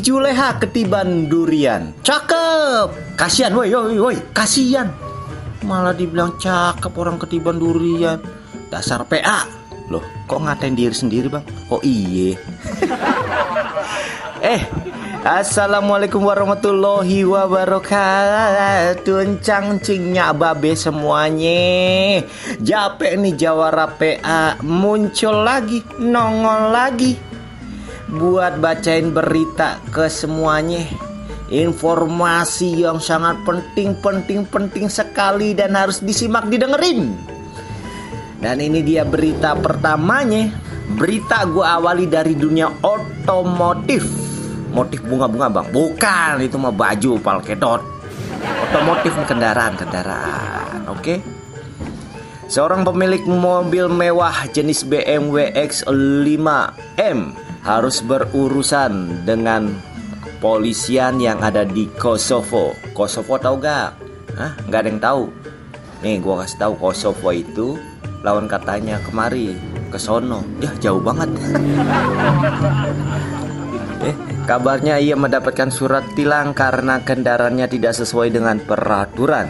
Juleha 0.00 0.56
ketiban 0.62 1.28
durian. 1.28 1.92
Cakep. 2.00 3.18
Kasihan 3.18 3.52
woi 3.52 3.70
woi 3.70 3.98
woi, 3.98 4.16
kasihan. 4.32 4.88
Malah 5.62 5.92
dibilang 5.92 6.38
cakep 6.40 6.94
orang 6.96 7.20
ketiban 7.20 7.58
durian. 7.60 8.18
Dasar 8.72 9.04
PA. 9.06 9.44
Loh, 9.92 10.00
kok 10.24 10.40
ngatain 10.40 10.72
diri 10.72 10.96
sendiri, 10.96 11.28
Bang? 11.28 11.44
Oh 11.68 11.78
iye. 11.84 12.40
eh, 14.40 14.64
Assalamualaikum 15.24 16.20
warahmatullahi 16.20 17.24
wabarakatuh 17.24 19.00
Cang 19.40 19.80
cingnya 19.80 20.36
babe 20.36 20.76
semuanya 20.76 22.20
Japek 22.60 23.16
nih 23.16 23.32
Jawara 23.32 23.88
PA 23.88 24.60
Muncul 24.60 25.48
lagi, 25.48 25.80
nongol 25.96 26.76
lagi 26.76 27.16
Buat 28.14 28.62
bacain 28.62 29.10
berita 29.10 29.82
ke 29.90 30.06
semuanya. 30.06 30.86
Informasi 31.50 32.86
yang 32.86 33.02
sangat 33.02 33.42
penting, 33.44 33.94
penting, 34.00 34.48
penting 34.48 34.88
sekali 34.88 35.52
Dan 35.52 35.76
harus 35.76 36.00
disimak, 36.00 36.48
didengerin. 36.48 37.12
Dan 38.38 38.62
ini 38.62 38.86
dia 38.86 39.02
berita 39.02 39.58
pertamanya. 39.58 40.50
Berita 40.94 41.42
gue 41.48 41.64
awali 41.64 42.06
dari 42.06 42.38
dunia 42.38 42.70
otomotif. 42.84 44.06
Motif 44.70 45.02
bunga-bunga 45.02 45.48
bang. 45.50 45.66
Bukan 45.74 46.32
itu 46.44 46.56
mah 46.60 46.74
baju 46.74 47.18
palkedot 47.18 47.94
otomotif 48.74 49.14
kendaraan 49.30 49.78
kendaraan 49.78 50.90
oke? 50.90 50.98
Okay? 50.98 51.18
seorang 52.50 52.84
pemilik 52.84 53.24
mobil 53.24 53.88
mewah 53.88 54.34
jenis 54.52 54.84
BMW 54.84 55.48
X5M 55.54 57.18
harus 57.64 58.04
berurusan 58.04 59.24
dengan 59.24 59.72
polisian 60.38 61.16
yang 61.16 61.40
ada 61.40 61.64
di 61.64 61.88
Kosovo. 61.96 62.76
Kosovo 62.92 63.40
tahu 63.40 63.56
gak? 63.64 63.96
Hah? 64.36 64.52
Gak 64.68 64.80
ada 64.84 64.88
yang 64.92 65.00
tahu. 65.00 65.24
Nih 66.04 66.20
gua 66.20 66.44
kasih 66.44 66.60
tahu 66.60 66.76
Kosovo 66.76 67.32
itu 67.32 67.80
lawan 68.20 68.44
katanya 68.44 69.00
kemari 69.00 69.56
ke 69.88 69.96
sono. 69.96 70.44
Ya 70.60 70.70
jauh 70.78 71.00
banget. 71.00 71.32
Eh 74.04 74.12
Kabarnya 74.44 75.00
ia 75.00 75.16
mendapatkan 75.16 75.72
surat 75.72 76.04
tilang 76.12 76.52
karena 76.52 77.00
kendaraannya 77.00 77.64
tidak 77.64 77.96
sesuai 77.96 78.28
dengan 78.28 78.60
peraturan 78.60 79.48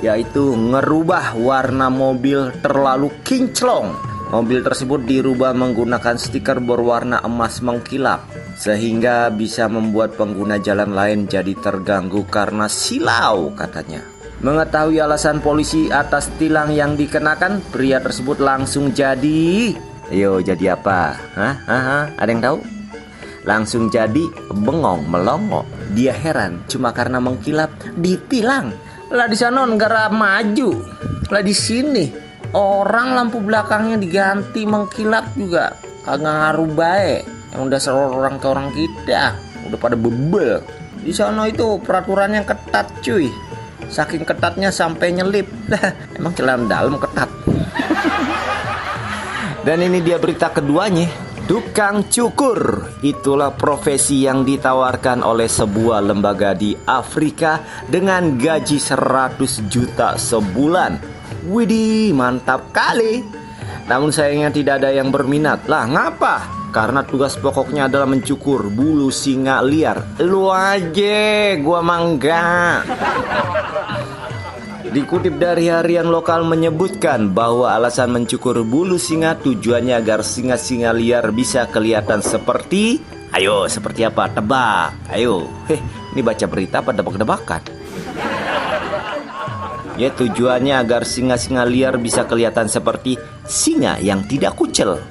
Yaitu 0.00 0.56
ngerubah 0.56 1.36
warna 1.36 1.92
mobil 1.92 2.48
terlalu 2.64 3.12
kinclong 3.20 4.09
Mobil 4.30 4.62
tersebut 4.62 5.02
dirubah 5.02 5.50
menggunakan 5.50 6.14
stiker 6.14 6.62
berwarna 6.62 7.18
emas 7.26 7.58
mengkilap 7.66 8.30
Sehingga 8.54 9.26
bisa 9.34 9.66
membuat 9.66 10.14
pengguna 10.14 10.62
jalan 10.62 10.94
lain 10.94 11.26
jadi 11.26 11.50
terganggu 11.58 12.22
karena 12.30 12.70
silau 12.70 13.50
katanya 13.58 14.06
Mengetahui 14.40 15.02
alasan 15.02 15.42
polisi 15.42 15.90
atas 15.90 16.30
tilang 16.38 16.70
yang 16.70 16.94
dikenakan 16.94 17.58
Pria 17.74 17.98
tersebut 17.98 18.38
langsung 18.38 18.94
jadi 18.94 19.74
Yo 20.10 20.42
jadi 20.42 20.74
apa? 20.74 21.14
Hah? 21.38 21.54
Hah? 21.66 22.04
Ada 22.18 22.30
yang 22.30 22.42
tahu? 22.42 22.58
Langsung 23.46 23.86
jadi 23.86 24.26
bengong 24.50 25.06
melongo. 25.06 25.62
Dia 25.94 26.10
heran 26.10 26.66
cuma 26.66 26.90
karena 26.90 27.22
mengkilap 27.22 27.70
ditilang. 27.94 28.74
Lah 29.14 29.30
di 29.30 29.38
sana 29.38 29.62
negara 29.62 30.10
maju. 30.10 30.82
Lah 31.30 31.42
di 31.46 31.54
sini 31.54 32.29
orang 32.54 33.14
lampu 33.14 33.38
belakangnya 33.42 33.96
diganti 34.00 34.66
mengkilap 34.66 35.34
juga 35.38 35.76
kagak 36.02 36.22
ngaruh 36.22 36.70
baik. 36.74 37.22
Yang 37.50 37.60
udah 37.66 37.80
orang 38.14 38.36
ke 38.38 38.46
orang 38.46 38.68
kita 38.70 39.34
udah 39.66 39.78
pada 39.78 39.96
bebel. 39.98 40.62
Di 41.00 41.12
sana 41.14 41.48
itu 41.48 41.80
peraturannya 41.82 42.44
ketat 42.44 42.86
cuy. 43.02 43.30
Saking 43.90 44.22
ketatnya 44.22 44.70
sampai 44.70 45.10
nyelip. 45.10 45.50
Emang 46.18 46.30
celana 46.36 46.66
dalam 46.66 46.94
ketat. 47.00 47.30
Dan 49.66 49.84
ini 49.84 49.98
dia 50.00 50.16
berita 50.16 50.48
keduanya. 50.54 51.10
Tukang 51.50 52.06
cukur 52.06 52.86
itulah 53.02 53.50
profesi 53.50 54.22
yang 54.22 54.46
ditawarkan 54.46 55.26
oleh 55.26 55.50
sebuah 55.50 55.98
lembaga 55.98 56.54
di 56.54 56.78
Afrika 56.86 57.58
dengan 57.90 58.38
gaji 58.38 58.78
100 58.78 59.66
juta 59.66 60.14
sebulan. 60.14 61.19
Widih, 61.46 62.12
mantap 62.12 62.68
kali. 62.74 63.24
Namun 63.88 64.12
sayangnya 64.12 64.52
tidak 64.52 64.74
ada 64.84 64.90
yang 64.92 65.08
berminat. 65.08 65.64
Lah, 65.64 65.88
ngapa? 65.88 66.36
Karena 66.70 67.02
tugas 67.02 67.34
pokoknya 67.34 67.90
adalah 67.90 68.06
mencukur 68.06 68.70
bulu 68.70 69.10
singa 69.10 69.58
liar. 69.64 70.20
Lu 70.22 70.52
aja, 70.52 71.58
gua 71.58 71.80
mangga. 71.82 72.84
Dikutip 74.90 75.38
dari 75.38 75.70
harian 75.70 76.10
lokal 76.10 76.42
menyebutkan 76.46 77.30
bahwa 77.30 77.70
alasan 77.74 78.10
mencukur 78.10 78.62
bulu 78.66 78.98
singa 78.98 79.38
tujuannya 79.38 79.94
agar 79.98 80.26
singa-singa 80.26 80.90
liar 80.90 81.30
bisa 81.30 81.66
kelihatan 81.70 82.22
seperti 82.22 82.98
Ayo, 83.30 83.70
seperti 83.70 84.02
apa? 84.02 84.26
Tebak. 84.26 85.06
Ayo. 85.14 85.46
Heh, 85.70 85.78
ini 86.10 86.18
baca 86.18 86.46
berita 86.50 86.82
apa 86.82 86.90
debak-debakan? 86.90 87.62
Ya 90.00 90.08
tujuannya 90.16 90.80
agar 90.80 91.04
singa-singa 91.04 91.68
liar 91.68 92.00
bisa 92.00 92.24
kelihatan 92.24 92.72
seperti 92.72 93.20
singa 93.44 94.00
yang 94.00 94.24
tidak 94.24 94.56
kucel. 94.56 94.96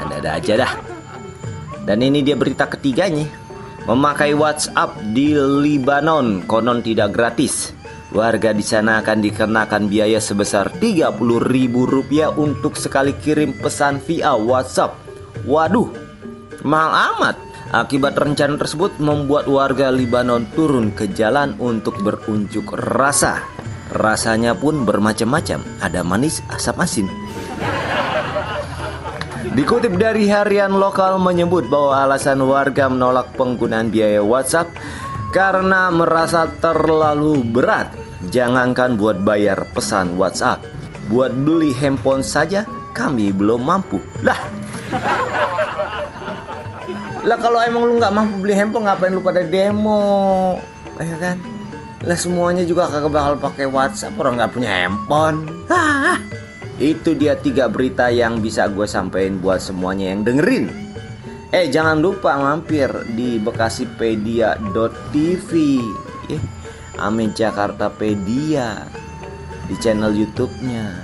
Ada-ada 0.00 0.40
aja 0.40 0.64
dah. 0.64 0.72
Dan 1.84 2.00
ini 2.00 2.24
dia 2.24 2.40
berita 2.40 2.64
ketiganya. 2.64 3.28
Memakai 3.84 4.32
WhatsApp 4.32 4.96
di 5.12 5.36
Libanon 5.36 6.48
konon 6.48 6.80
tidak 6.80 7.12
gratis. 7.12 7.76
Warga 8.16 8.56
di 8.56 8.64
sana 8.64 9.04
akan 9.04 9.20
dikenakan 9.20 9.92
biaya 9.92 10.16
sebesar 10.16 10.72
Rp30.000 10.80 12.32
untuk 12.32 12.80
sekali 12.80 13.12
kirim 13.20 13.60
pesan 13.60 14.00
via 14.00 14.32
WhatsApp. 14.32 14.96
Waduh, 15.44 15.92
mahal 16.64 17.12
amat. 17.12 17.45
Akibat 17.76 18.16
rencana 18.16 18.56
tersebut 18.56 18.96
membuat 18.96 19.44
warga 19.52 19.92
Libanon 19.92 20.48
turun 20.56 20.96
ke 20.96 21.12
jalan 21.12 21.52
untuk 21.60 22.00
berunjuk 22.00 22.72
rasa. 22.72 23.44
Rasanya 23.92 24.56
pun 24.56 24.88
bermacam-macam, 24.88 25.60
ada 25.84 26.00
manis, 26.00 26.40
asam 26.48 26.72
asin. 26.80 27.04
Dikutip 29.52 30.00
dari 30.00 30.24
harian 30.24 30.72
lokal 30.72 31.20
menyebut 31.20 31.68
bahwa 31.68 32.00
alasan 32.00 32.40
warga 32.48 32.88
menolak 32.88 33.36
penggunaan 33.36 33.92
biaya 33.92 34.24
WhatsApp 34.24 34.72
karena 35.36 35.92
merasa 35.92 36.48
terlalu 36.56 37.44
berat. 37.44 37.92
Jangankan 38.32 38.96
buat 38.96 39.20
bayar 39.20 39.68
pesan 39.76 40.16
WhatsApp, 40.16 40.64
buat 41.12 41.28
beli 41.44 41.76
handphone 41.76 42.24
saja 42.24 42.64
kami 42.96 43.36
belum 43.36 43.68
mampu. 43.68 44.00
Lah. 44.24 44.40
Lah 47.26 47.34
kalau 47.42 47.58
emang 47.58 47.90
lu 47.90 47.98
nggak 47.98 48.14
mampu 48.14 48.38
beli 48.38 48.54
handphone 48.54 48.86
ngapain 48.86 49.10
lu 49.10 49.18
pada 49.18 49.42
demo? 49.42 50.62
Ya 51.02 51.18
kan? 51.18 51.42
Lah 52.06 52.14
semuanya 52.14 52.62
juga 52.62 52.86
kagak 52.86 53.10
bakal 53.10 53.34
pakai 53.42 53.66
WhatsApp 53.66 54.14
orang 54.14 54.38
nggak 54.38 54.54
punya 54.54 54.70
handphone. 54.70 55.50
Itu 56.78 57.18
dia 57.18 57.34
tiga 57.34 57.66
berita 57.66 58.14
yang 58.14 58.38
bisa 58.38 58.70
gue 58.70 58.86
sampaikan 58.86 59.42
buat 59.42 59.58
semuanya 59.58 60.14
yang 60.14 60.22
dengerin. 60.22 60.70
Eh 61.50 61.66
jangan 61.66 61.98
lupa 61.98 62.38
mampir 62.38 62.86
di 63.18 63.42
bekasipedia.tv 63.42 65.50
eh, 66.30 66.42
Amin 67.02 67.34
Jakarta 67.34 67.90
Pedia 67.90 68.86
di 69.66 69.74
channel 69.82 70.14
YouTube-nya. 70.14 70.94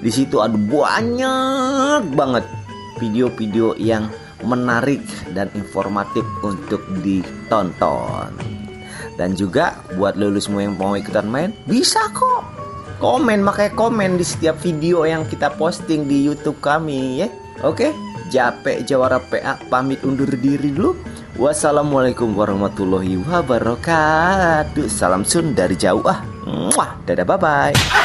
Di 0.00 0.08
situ 0.08 0.40
ada 0.40 0.56
banyak 0.56 2.16
banget 2.16 2.48
video-video 2.96 3.76
yang 3.76 4.08
menarik 4.44 5.02
dan 5.32 5.48
informatif 5.56 6.24
untuk 6.40 6.80
ditonton. 7.00 8.32
Dan 9.16 9.36
juga 9.36 9.80
buat 9.96 10.16
lulus 10.16 10.48
semua 10.48 10.64
yang 10.64 10.76
mau 10.80 10.96
ikutan 10.96 11.28
main 11.28 11.52
bisa 11.68 12.00
kok 12.16 12.60
komen 13.00 13.40
makanya 13.40 13.72
komen 13.72 14.20
di 14.20 14.24
setiap 14.24 14.60
video 14.60 15.08
yang 15.08 15.24
kita 15.24 15.52
posting 15.56 16.04
di 16.06 16.24
YouTube 16.24 16.60
kami 16.60 17.24
ya. 17.24 17.28
Oke, 17.64 17.92
Jape 18.32 18.84
Jawara 18.88 19.20
PA 19.20 19.60
pamit 19.68 20.00
undur 20.04 20.30
diri 20.32 20.72
dulu. 20.72 20.96
Wassalamualaikum 21.40 22.36
warahmatullahi 22.36 23.16
wabarakatuh. 23.24 24.86
Salam 24.88 25.24
sun 25.24 25.56
dari 25.56 25.76
jauh 25.76 26.04
ah. 26.04 26.20
Dadah 27.08 27.24
bye 27.24 27.40
bye. 27.40 27.99